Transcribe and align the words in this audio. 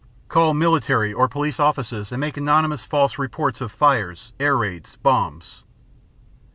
Call 0.29 0.55
military 0.55 1.13
or 1.13 1.27
police 1.27 1.59
offices 1.59 2.11
and 2.11 2.19
make 2.19 2.35
anonymous 2.35 2.83
false 2.85 3.19
reports 3.19 3.61
of 3.61 3.71
fires, 3.71 4.33
air 4.39 4.57
raids, 4.57 4.95
bombs. 4.95 5.63